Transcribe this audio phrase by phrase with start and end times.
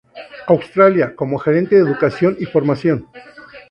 [0.47, 3.07] Australia como Gerente de Educación y Formación.